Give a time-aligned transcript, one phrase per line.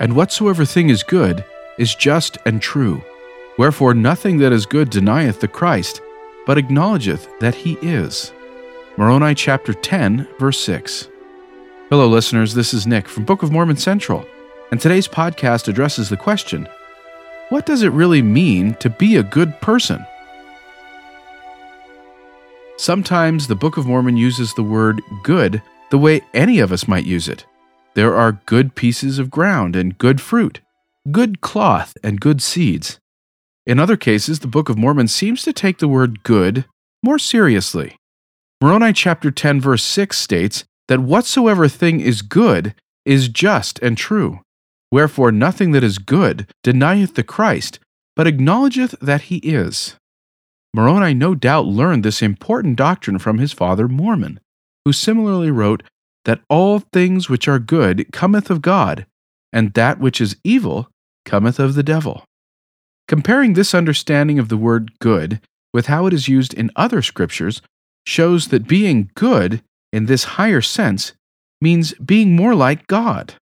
[0.00, 1.44] And whatsoever thing is good
[1.78, 3.02] is just and true.
[3.58, 6.00] Wherefore nothing that is good denieth the Christ,
[6.46, 8.32] but acknowledgeth that he is.
[8.96, 11.08] Moroni chapter 10, verse 6.
[11.90, 12.54] Hello, listeners.
[12.54, 14.26] This is Nick from Book of Mormon Central,
[14.72, 16.68] and today's podcast addresses the question
[17.50, 20.04] What does it really mean to be a good person?
[22.76, 27.04] Sometimes the Book of Mormon uses the word good the way any of us might
[27.04, 27.46] use it.
[27.94, 30.60] There are good pieces of ground and good fruit,
[31.12, 32.98] good cloth and good seeds.
[33.66, 36.64] In other cases, the Book of Mormon seems to take the word good
[37.04, 37.96] more seriously.
[38.60, 44.40] Moroni chapter 10 verse 6 states that whatsoever thing is good is just and true.
[44.90, 47.78] Wherefore nothing that is good denieth the Christ,
[48.16, 49.96] but acknowledgeth that he is.
[50.74, 54.40] Moroni no doubt learned this important doctrine from his father Mormon,
[54.84, 55.84] who similarly wrote
[56.24, 59.06] that all things which are good cometh of God,
[59.52, 60.88] and that which is evil
[61.24, 62.24] cometh of the devil.
[63.06, 65.40] Comparing this understanding of the word good
[65.72, 67.60] with how it is used in other scriptures
[68.06, 71.12] shows that being good in this higher sense
[71.60, 73.34] means being more like God.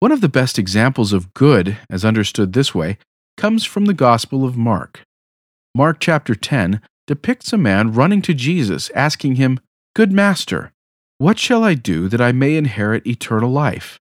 [0.00, 2.98] One of the best examples of good, as understood this way,
[3.36, 5.02] comes from the Gospel of Mark.
[5.74, 9.58] Mark chapter 10 depicts a man running to Jesus, asking him,
[9.94, 10.72] Good master,
[11.18, 13.98] what shall I do that I may inherit eternal life?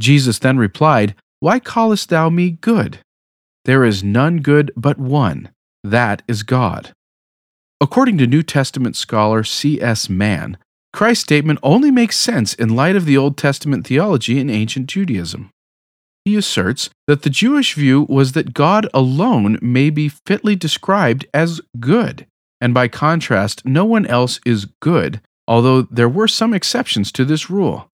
[0.00, 2.98] Jesus then replied, Why callest thou me good?
[3.64, 5.50] There is none good but one,
[5.82, 6.92] that is God.
[7.80, 10.08] According to New Testament scholar C.S.
[10.08, 10.58] Mann,
[10.92, 15.50] Christ's statement only makes sense in light of the Old Testament theology in ancient Judaism.
[16.24, 21.60] He asserts that the Jewish view was that God alone may be fitly described as
[21.80, 22.26] good,
[22.60, 27.50] and by contrast, no one else is good, although there were some exceptions to this
[27.50, 27.88] rule.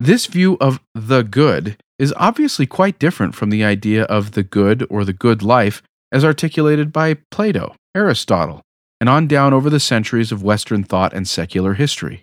[0.00, 4.86] This view of the good is obviously quite different from the idea of the good
[4.90, 5.82] or the good life
[6.12, 8.62] as articulated by Plato, Aristotle,
[9.00, 12.22] and on down over the centuries of Western thought and secular history.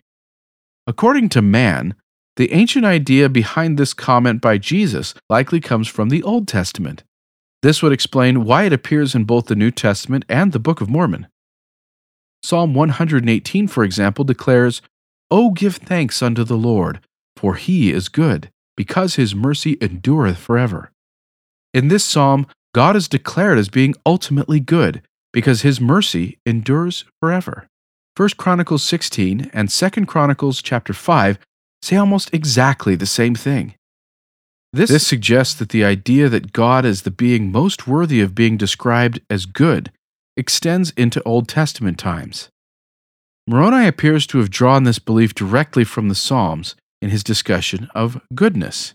[0.88, 1.96] According to Mann,
[2.38, 7.04] the ancient idea behind this comment by Jesus likely comes from the Old Testament.
[7.62, 10.90] This would explain why it appears in both the New Testament and the Book of
[10.90, 11.28] Mormon.
[12.44, 14.82] Psalm 118, for example, declares,
[15.30, 17.00] O give thanks unto the Lord,
[17.36, 20.92] for he is good, because his mercy endureth forever.
[21.74, 27.68] In this psalm, God is declared as being ultimately good, because his mercy endures forever.
[28.18, 31.40] 1 Chronicles 16 and 2 Chronicles chapter 5
[31.82, 33.76] say almost exactly the same thing.
[34.74, 38.58] This, this suggests that the idea that God is the being most worthy of being
[38.58, 39.92] described as good
[40.38, 42.50] extends into Old Testament times.
[43.48, 48.22] Moroni appears to have drawn this belief directly from the Psalms in his discussion of
[48.36, 48.94] goodness.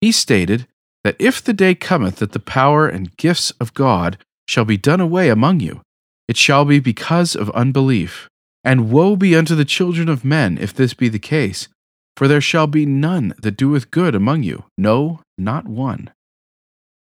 [0.00, 0.66] He stated
[1.04, 5.00] that if the day cometh that the power and gifts of God shall be done
[5.00, 5.82] away among you,
[6.26, 8.28] it shall be because of unbelief.
[8.64, 11.68] And woe be unto the children of men if this be the case,
[12.16, 16.10] for there shall be none that doeth good among you, no, not one.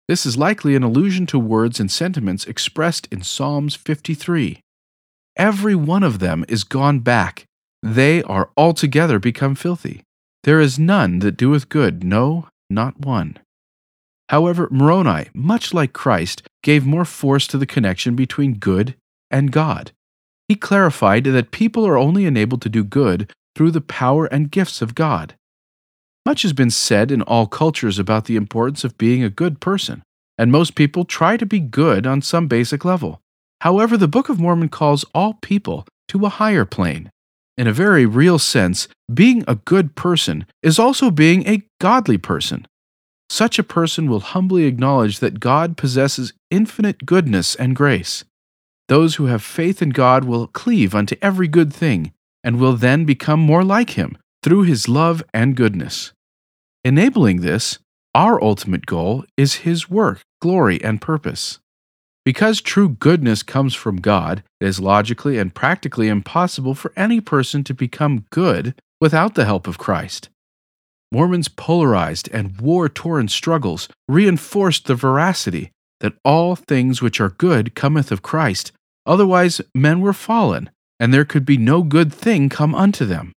[0.08, 4.62] This is likely an allusion to words and sentiments expressed in Psalms 53.
[5.36, 7.46] Every one of them is gone back,
[7.84, 10.04] they are altogether become filthy.
[10.44, 13.38] There is none that doeth good, no, not one.
[14.30, 18.96] However, Moroni, much like Christ, gave more force to the connection between good
[19.30, 19.92] and God.
[20.48, 24.82] He clarified that people are only enabled to do good through the power and gifts
[24.82, 25.36] of God.
[26.28, 30.04] Much has been said in all cultures about the importance of being a good person,
[30.38, 33.22] and most people try to be good on some basic level.
[33.62, 37.10] However, the Book of Mormon calls all people to a higher plane.
[37.58, 42.68] In a very real sense, being a good person is also being a godly person.
[43.30, 48.26] Such a person will humbly acknowledge that God possesses infinite goodness and grace.
[48.90, 52.12] Those who have faith in God will cleave unto every good thing
[52.44, 56.12] and will then become more like Him through His love and goodness.
[56.88, 57.80] Enabling this,
[58.16, 61.60] our ultimate goal is His work, glory, and purpose.
[62.24, 67.66] Because true goodness comes from God, it is logically and practically impossible for any person
[67.66, 70.30] to become good without the help of Christ.
[71.12, 77.76] Mormons' polarized and war torn struggles reinforced the veracity that all things which are good
[77.76, 78.72] cometh of Christ,
[79.06, 80.70] otherwise men were fallen,
[81.02, 83.34] and there could be no good thing come unto them.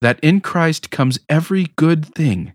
[0.00, 2.52] That in Christ comes every good thing,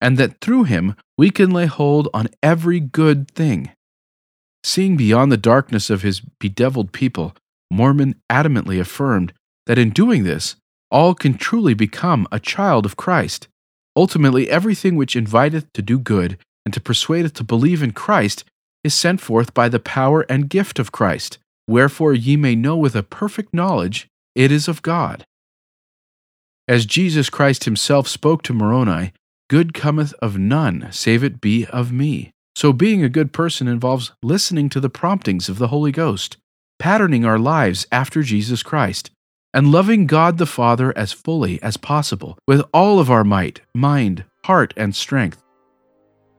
[0.00, 3.70] and that through him we can lay hold on every good thing.
[4.62, 7.34] Seeing beyond the darkness of his bedeviled people,
[7.70, 9.32] Mormon adamantly affirmed
[9.66, 10.56] that in doing this,
[10.90, 13.48] all can truly become a child of Christ.
[13.96, 18.44] Ultimately, everything which inviteth to do good and to persuade us to believe in Christ
[18.82, 21.38] is sent forth by the power and gift of Christ.
[21.68, 25.24] Wherefore ye may know with a perfect knowledge it is of God.
[26.66, 29.12] As Jesus Christ himself spoke to Moroni,
[29.50, 32.30] good cometh of none, save it be of me.
[32.54, 36.36] So being a good person involves listening to the promptings of the Holy Ghost,
[36.78, 39.10] patterning our lives after Jesus Christ,
[39.52, 44.22] and loving God the Father as fully as possible, with all of our might, mind,
[44.44, 45.42] heart, and strength.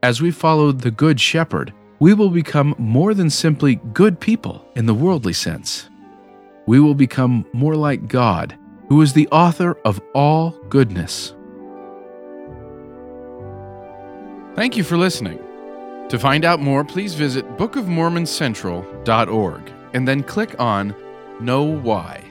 [0.02, 4.86] As we follow the Good Shepherd, we will become more than simply good people in
[4.86, 5.90] the worldly sense.
[6.66, 8.57] We will become more like God,
[8.88, 11.34] who is the author of all goodness.
[14.62, 15.40] Thank you for listening.
[16.10, 20.94] To find out more, please visit bookofmormoncentral.org and then click on
[21.40, 22.31] KnoWhy.